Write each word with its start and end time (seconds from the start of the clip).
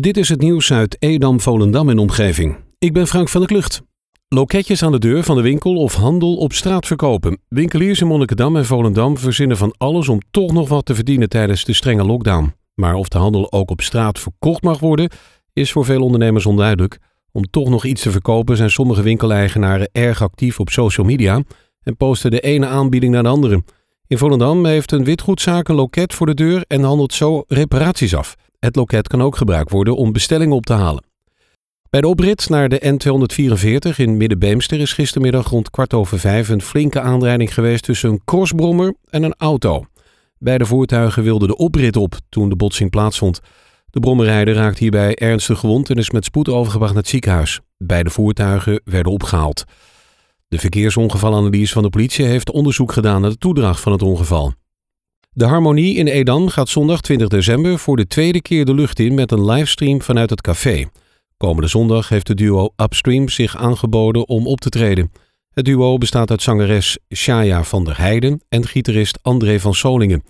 Dit 0.00 0.16
is 0.16 0.28
het 0.28 0.40
nieuws 0.40 0.72
uit 0.72 0.96
Edam, 0.98 1.40
Volendam 1.40 1.88
en 1.88 1.98
omgeving. 1.98 2.56
Ik 2.78 2.92
ben 2.92 3.06
Frank 3.06 3.28
van 3.28 3.40
der 3.40 3.50
Klucht. 3.50 3.82
Loketjes 4.28 4.82
aan 4.82 4.92
de 4.92 4.98
deur 4.98 5.22
van 5.22 5.36
de 5.36 5.42
winkel 5.42 5.76
of 5.76 5.94
handel 5.94 6.36
op 6.36 6.52
straat 6.52 6.86
verkopen. 6.86 7.40
Winkeliers 7.48 8.00
in 8.00 8.06
Monnikendam 8.06 8.56
en 8.56 8.64
Volendam 8.64 9.18
verzinnen 9.18 9.56
van 9.56 9.74
alles 9.78 10.08
om 10.08 10.20
toch 10.30 10.52
nog 10.52 10.68
wat 10.68 10.84
te 10.84 10.94
verdienen 10.94 11.28
tijdens 11.28 11.64
de 11.64 11.72
strenge 11.72 12.04
lockdown. 12.04 12.54
Maar 12.74 12.94
of 12.94 13.08
de 13.08 13.18
handel 13.18 13.52
ook 13.52 13.70
op 13.70 13.80
straat 13.80 14.18
verkocht 14.18 14.62
mag 14.62 14.78
worden, 14.78 15.10
is 15.52 15.72
voor 15.72 15.84
veel 15.84 16.02
ondernemers 16.02 16.46
onduidelijk. 16.46 16.98
Om 17.32 17.50
toch 17.50 17.68
nog 17.68 17.84
iets 17.84 18.02
te 18.02 18.10
verkopen 18.10 18.56
zijn 18.56 18.70
sommige 18.70 19.02
winkeleigenaren 19.02 19.88
erg 19.92 20.22
actief 20.22 20.60
op 20.60 20.70
social 20.70 21.06
media 21.06 21.42
en 21.82 21.96
posten 21.96 22.30
de 22.30 22.40
ene 22.40 22.66
aanbieding 22.66 23.12
naar 23.12 23.22
de 23.22 23.28
andere. 23.28 23.62
In 24.06 24.18
Volendam 24.18 24.64
heeft 24.64 24.92
een 24.92 25.04
witgoedzaak 25.04 25.68
een 25.68 25.74
loket 25.74 26.14
voor 26.14 26.26
de 26.26 26.34
deur 26.34 26.64
en 26.66 26.82
handelt 26.82 27.14
zo 27.14 27.44
reparaties 27.46 28.14
af. 28.14 28.36
Het 28.64 28.76
loket 28.76 29.08
kan 29.08 29.22
ook 29.22 29.36
gebruikt 29.36 29.70
worden 29.70 29.96
om 29.96 30.12
bestellingen 30.12 30.56
op 30.56 30.66
te 30.66 30.72
halen. 30.72 31.04
Bij 31.90 32.00
de 32.00 32.06
oprit 32.06 32.48
naar 32.48 32.68
de 32.68 32.98
N244 33.90 33.96
in 33.96 34.16
Middenbeemster 34.16 34.80
is 34.80 34.92
gistermiddag 34.92 35.48
rond 35.48 35.70
kwart 35.70 35.94
over 35.94 36.18
vijf 36.18 36.48
een 36.48 36.62
flinke 36.62 37.00
aanrijding 37.00 37.54
geweest 37.54 37.82
tussen 37.82 38.10
een 38.10 38.24
crossbrommer 38.24 38.94
en 39.08 39.22
een 39.22 39.34
auto. 39.38 39.84
Beide 40.38 40.66
voertuigen 40.66 41.22
wilden 41.22 41.48
de 41.48 41.56
oprit 41.56 41.96
op 41.96 42.14
toen 42.28 42.48
de 42.48 42.56
botsing 42.56 42.90
plaatsvond. 42.90 43.40
De 43.90 44.00
brommerrijder 44.00 44.54
raakt 44.54 44.78
hierbij 44.78 45.14
ernstig 45.14 45.58
gewond 45.58 45.90
en 45.90 45.96
is 45.96 46.10
met 46.10 46.24
spoed 46.24 46.48
overgebracht 46.48 46.92
naar 46.92 47.02
het 47.02 47.10
ziekenhuis. 47.10 47.60
Beide 47.78 48.10
voertuigen 48.10 48.80
werden 48.84 49.12
opgehaald. 49.12 49.64
De 50.48 50.58
verkeersongevalanalyse 50.58 51.72
van 51.72 51.82
de 51.82 51.90
politie 51.90 52.24
heeft 52.24 52.50
onderzoek 52.50 52.92
gedaan 52.92 53.20
naar 53.20 53.30
de 53.30 53.38
toedracht 53.38 53.80
van 53.80 53.92
het 53.92 54.02
ongeval. 54.02 54.52
De 55.34 55.46
Harmonie 55.46 55.96
in 55.96 56.06
Edam 56.06 56.48
gaat 56.48 56.68
zondag 56.68 57.00
20 57.00 57.28
december 57.28 57.78
voor 57.78 57.96
de 57.96 58.06
tweede 58.06 58.42
keer 58.42 58.64
de 58.64 58.74
lucht 58.74 58.98
in 58.98 59.14
met 59.14 59.32
een 59.32 59.44
livestream 59.44 60.02
vanuit 60.02 60.30
het 60.30 60.40
café. 60.40 60.88
Komende 61.36 61.68
zondag 61.68 62.08
heeft 62.08 62.28
het 62.28 62.36
duo 62.36 62.68
Upstream 62.76 63.28
zich 63.28 63.56
aangeboden 63.56 64.28
om 64.28 64.46
op 64.46 64.60
te 64.60 64.68
treden. 64.68 65.12
Het 65.50 65.64
duo 65.64 65.98
bestaat 65.98 66.30
uit 66.30 66.42
zangeres 66.42 66.98
Shaya 67.14 67.64
van 67.64 67.84
der 67.84 67.98
Heijden 67.98 68.42
en 68.48 68.66
gitarist 68.66 69.18
André 69.22 69.60
van 69.60 69.74
Solingen. 69.74 70.22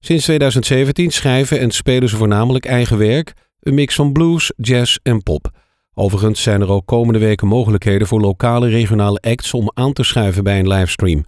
Sinds 0.00 0.24
2017 0.24 1.10
schrijven 1.10 1.60
en 1.60 1.70
spelen 1.70 2.08
ze 2.08 2.16
voornamelijk 2.16 2.64
eigen 2.64 2.98
werk, 2.98 3.32
een 3.60 3.74
mix 3.74 3.94
van 3.94 4.12
blues, 4.12 4.52
jazz 4.56 4.96
en 5.02 5.22
pop. 5.22 5.50
Overigens 5.94 6.42
zijn 6.42 6.60
er 6.60 6.70
ook 6.70 6.86
komende 6.86 7.18
weken 7.18 7.46
mogelijkheden 7.46 8.06
voor 8.06 8.20
lokale 8.20 8.68
regionale 8.68 9.20
acts 9.20 9.54
om 9.54 9.70
aan 9.74 9.92
te 9.92 10.02
schuiven 10.02 10.44
bij 10.44 10.58
een 10.58 10.68
livestream. 10.68 11.24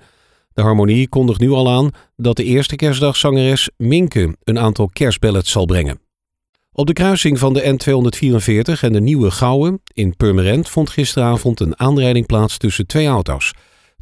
De 0.60 0.66
Harmonie 0.66 1.08
kondigt 1.08 1.40
nu 1.40 1.50
al 1.50 1.70
aan 1.70 1.90
dat 2.16 2.36
de 2.36 2.44
eerste 2.44 2.76
kerstdagzangeres 2.76 3.70
Minke 3.76 4.36
een 4.44 4.58
aantal 4.58 4.88
kerstballads 4.92 5.50
zal 5.50 5.64
brengen. 5.64 6.00
Op 6.72 6.86
de 6.86 6.92
kruising 6.92 7.38
van 7.38 7.52
de 7.52 7.62
N244 7.62 8.80
en 8.80 8.92
de 8.92 9.00
Nieuwe 9.00 9.30
Gouwen 9.30 9.82
in 9.94 10.16
Purmerend 10.16 10.68
vond 10.68 10.90
gisteravond 10.90 11.60
een 11.60 11.78
aanrijding 11.78 12.26
plaats 12.26 12.56
tussen 12.56 12.86
twee 12.86 13.06
auto's. 13.06 13.52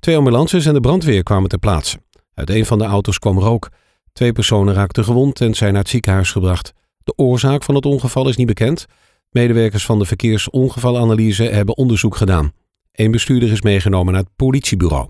Twee 0.01 0.17
ambulances 0.17 0.67
en 0.67 0.75
de 0.75 0.81
brandweer 0.81 1.23
kwamen 1.23 1.49
ter 1.49 1.59
plaatse. 1.59 1.99
Uit 2.35 2.51
een 2.51 2.67
van 2.67 2.79
de 2.79 2.85
auto's 2.85 3.19
kwam 3.19 3.39
rook. 3.39 3.69
Twee 4.13 4.33
personen 4.33 4.75
raakten 4.75 5.05
gewond 5.05 5.41
en 5.41 5.55
zijn 5.55 5.73
naar 5.73 5.83
het 5.83 5.91
ziekenhuis 5.91 6.31
gebracht. 6.31 6.73
De 7.05 7.13
oorzaak 7.17 7.65
van 7.65 7.75
het 7.75 7.87
ongeval 7.87 8.29
is 8.29 8.37
niet 8.37 8.47
bekend. 8.47 8.87
Medewerkers 9.31 9.85
van 9.85 9.99
de 9.99 10.05
verkeersongevalanalyse 10.05 11.45
hebben 11.45 11.77
onderzoek 11.77 12.17
gedaan. 12.17 12.53
Een 12.93 13.11
bestuurder 13.11 13.53
is 13.53 13.63
meegenomen 13.63 14.13
naar 14.13 14.23
het 14.23 14.37
politiebureau. 14.37 15.09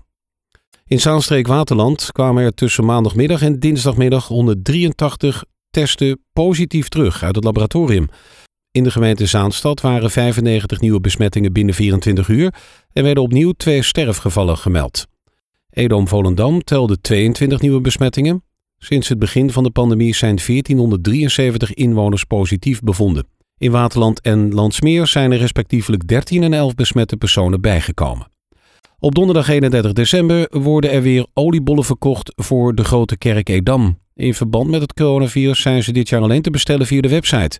In 0.89 0.99
Zaanstreek-Waterland 0.99 2.11
kwamen 2.11 2.43
er 2.43 2.53
tussen 2.53 2.85
maandagmiddag 2.85 3.41
en 3.41 3.59
dinsdagmiddag 3.59 4.27
183 4.27 5.43
testen 5.69 6.23
positief 6.33 6.89
terug 6.89 7.23
uit 7.23 7.35
het 7.35 7.43
laboratorium. 7.43 8.07
In 8.71 8.83
de 8.83 8.91
gemeente 8.91 9.25
Zaanstad 9.25 9.81
waren 9.81 10.11
95 10.11 10.79
nieuwe 10.79 10.99
besmettingen 10.99 11.53
binnen 11.53 11.75
24 11.75 12.27
uur 12.27 12.53
en 12.93 13.03
werden 13.03 13.23
opnieuw 13.23 13.51
twee 13.51 13.83
sterfgevallen 13.83 14.57
gemeld. 14.57 15.05
Edom-Volendam 15.69 16.63
telde 16.63 17.01
22 17.01 17.61
nieuwe 17.61 17.81
besmettingen. 17.81 18.43
Sinds 18.77 19.07
het 19.09 19.19
begin 19.19 19.51
van 19.51 19.63
de 19.63 19.71
pandemie 19.71 20.15
zijn 20.15 20.39
1473 20.45 21.73
inwoners 21.73 22.23
positief 22.23 22.81
bevonden. 22.81 23.27
In 23.57 23.71
Waterland 23.71 24.21
en 24.21 24.53
Landsmeer 24.53 25.07
zijn 25.07 25.31
er 25.31 25.37
respectievelijk 25.37 26.07
13 26.07 26.43
en 26.43 26.53
11 26.53 26.75
besmette 26.75 27.17
personen 27.17 27.61
bijgekomen. 27.61 28.27
Op 29.01 29.15
donderdag 29.15 29.47
31 29.47 29.93
december 29.93 30.47
worden 30.49 30.91
er 30.91 31.01
weer 31.01 31.25
oliebollen 31.33 31.83
verkocht 31.83 32.33
voor 32.35 32.75
de 32.75 32.83
Grote 32.83 33.17
Kerk 33.17 33.49
Edam. 33.49 33.99
In 34.15 34.33
verband 34.33 34.69
met 34.69 34.81
het 34.81 34.93
coronavirus 34.93 35.61
zijn 35.61 35.83
ze 35.83 35.91
dit 35.91 36.09
jaar 36.09 36.21
alleen 36.21 36.41
te 36.41 36.49
bestellen 36.49 36.85
via 36.85 37.01
de 37.01 37.09
website 37.09 37.59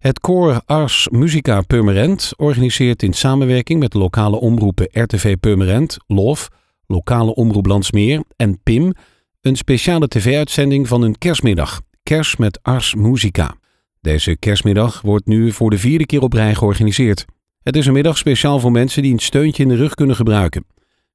Het 0.05 0.19
koor 0.19 0.61
Ars 0.65 1.09
Musica 1.09 1.61
Purmerend 1.61 2.33
organiseert 2.37 3.03
in 3.03 3.13
samenwerking 3.13 3.79
met 3.79 3.93
lokale 3.93 4.39
omroepen 4.39 4.87
RTV 4.91 5.35
Purmerend, 5.39 5.97
LOF, 6.07 6.49
lokale 6.87 7.35
omroep 7.35 7.65
Landsmeer 7.65 8.23
en 8.35 8.59
PIM 8.63 8.93
een 9.41 9.55
speciale 9.55 10.07
tv-uitzending 10.07 10.87
van 10.87 11.01
een 11.01 11.17
kerstmiddag, 11.17 11.81
Kers 12.03 12.35
met 12.35 12.59
Ars 12.61 12.95
Musica. 12.95 13.55
Deze 14.01 14.37
kerstmiddag 14.37 15.01
wordt 15.01 15.27
nu 15.27 15.51
voor 15.51 15.69
de 15.69 15.77
vierde 15.77 16.05
keer 16.05 16.21
op 16.21 16.33
rij 16.33 16.55
georganiseerd. 16.55 17.25
Het 17.63 17.75
is 17.75 17.85
een 17.85 17.93
middag 17.93 18.17
speciaal 18.17 18.59
voor 18.59 18.71
mensen 18.71 19.01
die 19.01 19.13
een 19.13 19.19
steuntje 19.19 19.63
in 19.63 19.69
de 19.69 19.75
rug 19.75 19.93
kunnen 19.93 20.15
gebruiken. 20.15 20.65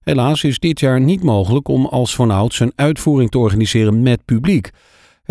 Helaas 0.00 0.44
is 0.44 0.58
dit 0.58 0.80
jaar 0.80 1.00
niet 1.00 1.22
mogelijk 1.22 1.68
om 1.68 1.86
als 1.86 2.14
vanouds 2.14 2.60
een 2.60 2.72
uitvoering 2.74 3.30
te 3.30 3.38
organiseren 3.38 4.02
met 4.02 4.24
publiek. 4.24 4.70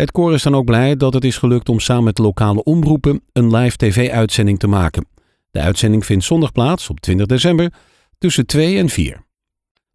Het 0.00 0.10
koor 0.10 0.34
is 0.34 0.42
dan 0.42 0.54
ook 0.54 0.64
blij 0.64 0.96
dat 0.96 1.14
het 1.14 1.24
is 1.24 1.36
gelukt 1.36 1.68
om 1.68 1.80
samen 1.80 2.04
met 2.04 2.18
lokale 2.18 2.62
omroepen 2.62 3.22
een 3.32 3.56
live 3.56 3.76
tv-uitzending 3.76 4.58
te 4.58 4.66
maken. 4.66 5.06
De 5.50 5.60
uitzending 5.60 6.06
vindt 6.06 6.24
zondag 6.24 6.52
plaats 6.52 6.88
op 6.90 7.00
20 7.00 7.26
december 7.26 7.72
tussen 8.18 8.46
2 8.46 8.78
en 8.78 8.88
4. 8.88 9.24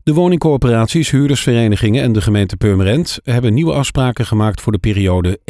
De 0.03 0.13
woningcorporaties, 0.13 1.09
huurdersverenigingen 1.09 2.03
en 2.03 2.13
de 2.13 2.21
gemeente 2.21 2.57
Purmerend 2.57 3.19
hebben 3.23 3.53
nieuwe 3.53 3.73
afspraken 3.73 4.25
gemaakt 4.25 4.61
voor 4.61 4.71
de 4.71 4.77
periode 4.77 5.39
21-2024. 5.39 5.44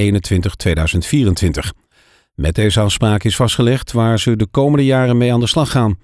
Met 2.36 2.56
deze 2.56 2.80
afspraken 2.80 3.30
is 3.30 3.36
vastgelegd 3.36 3.92
waar 3.92 4.20
ze 4.20 4.36
de 4.36 4.48
komende 4.48 4.86
jaren 4.86 5.18
mee 5.18 5.34
aan 5.34 5.40
de 5.40 5.48
slag 5.48 5.72
gaan. 5.72 6.00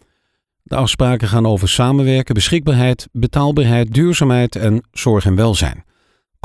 De 0.63 0.75
afspraken 0.75 1.27
gaan 1.27 1.45
over 1.45 1.69
samenwerken, 1.69 2.33
beschikbaarheid, 2.33 3.07
betaalbaarheid, 3.11 3.93
duurzaamheid 3.93 4.55
en 4.55 4.83
zorg 4.91 5.25
en 5.25 5.35
welzijn. 5.35 5.83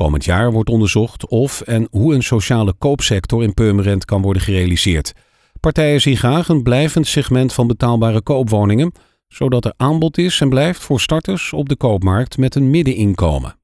Komend 0.02 0.24
jaar 0.24 0.52
wordt 0.52 0.70
onderzocht 0.70 1.28
of 1.28 1.60
en 1.60 1.88
hoe 1.90 2.14
een 2.14 2.22
sociale 2.22 2.74
koopsector 2.78 3.42
in 3.42 3.54
Purmerend 3.54 4.04
kan 4.04 4.22
worden 4.22 4.42
gerealiseerd. 4.42 5.12
Partijen 5.60 6.00
zien 6.00 6.16
graag 6.16 6.48
een 6.48 6.62
blijvend 6.62 7.06
segment 7.06 7.52
van 7.52 7.66
betaalbare 7.66 8.22
koopwoningen 8.22 8.92
zodat 9.28 9.64
er 9.64 9.74
aanbod 9.76 10.18
is 10.18 10.40
en 10.40 10.48
blijft 10.48 10.82
voor 10.82 11.00
starters 11.00 11.52
op 11.52 11.68
de 11.68 11.76
koopmarkt 11.76 12.38
met 12.38 12.54
een 12.54 12.70
middeninkomen. 12.70 13.56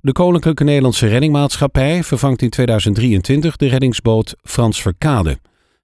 De 0.00 0.12
Koninklijke 0.12 0.64
Nederlandse 0.64 1.06
Reddingmaatschappij 1.06 2.04
vervangt 2.04 2.42
in 2.42 2.50
2023 2.50 3.56
de 3.56 3.66
reddingsboot 3.66 4.36
Frans 4.42 4.82
Verkade, 4.82 5.38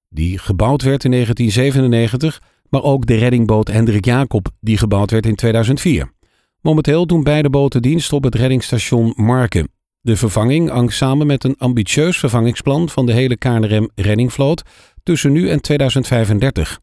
die 0.09 0.39
gebouwd 0.39 0.83
werd 0.83 1.05
in 1.05 1.11
1997, 1.11 2.43
maar 2.69 2.83
ook 2.83 3.07
de 3.07 3.15
reddingboot 3.15 3.69
Hendrik 3.69 4.05
Jacob, 4.05 4.49
die 4.61 4.79
gebouwd 4.79 5.11
werd 5.11 5.27
in 5.27 5.35
2004. 5.35 6.13
Momenteel 6.69 7.07
doen 7.07 7.23
beide 7.23 7.51
boten 7.51 7.83
dienst 7.83 8.13
op 8.13 8.25
het 8.25 8.35
reddingsstation 8.35 9.13
Marken. 9.17 9.69
De 10.01 10.17
vervanging 10.17 10.71
hangt 10.71 10.95
samen 10.95 11.27
met 11.27 11.45
een 11.45 11.55
ambitieus 11.59 12.19
vervangingsplan 12.19 12.89
van 12.89 13.07
de 13.07 13.13
hele 13.13 13.37
KNRM 13.37 13.91
reddingvloot 13.95 14.63
tussen 15.03 15.33
nu 15.33 15.51
en 15.51 15.61
2035. 15.61 16.81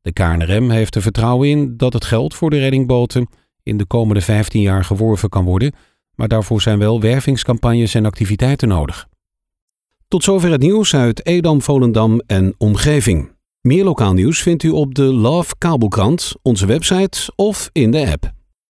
De 0.00 0.12
KNRM 0.12 0.70
heeft 0.70 0.94
er 0.94 1.02
vertrouwen 1.02 1.48
in 1.48 1.76
dat 1.76 1.92
het 1.92 2.04
geld 2.04 2.34
voor 2.34 2.50
de 2.50 2.58
reddingboten 2.58 3.28
in 3.62 3.76
de 3.76 3.86
komende 3.86 4.20
15 4.20 4.60
jaar 4.60 4.84
geworven 4.84 5.28
kan 5.28 5.44
worden, 5.44 5.72
maar 6.14 6.28
daarvoor 6.28 6.60
zijn 6.60 6.78
wel 6.78 7.00
wervingscampagnes 7.00 7.94
en 7.94 8.06
activiteiten 8.06 8.68
nodig. 8.68 9.06
Tot 10.08 10.24
zover 10.24 10.50
het 10.50 10.60
nieuws 10.60 10.94
uit 10.94 11.26
Edam, 11.26 11.62
Volendam 11.62 12.20
en 12.26 12.54
omgeving. 12.58 13.30
Meer 13.60 13.84
lokaal 13.84 14.12
nieuws 14.12 14.42
vindt 14.42 14.62
u 14.62 14.70
op 14.70 14.94
de 14.94 15.02
Love 15.02 15.54
Kabelkrant, 15.58 16.34
onze 16.42 16.66
website 16.66 17.32
of 17.34 17.70
in 17.72 17.90
de 17.90 18.10
app. 18.12 18.34